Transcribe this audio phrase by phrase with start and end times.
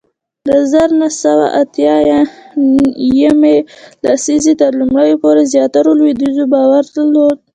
[0.47, 1.95] د زر نه سوه اتیا
[3.23, 3.57] یمې
[4.05, 7.37] لسیزې تر لومړیو پورې زیاترو لوېدیځوالو باور درلود